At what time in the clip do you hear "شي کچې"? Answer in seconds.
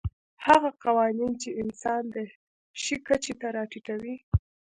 2.81-3.33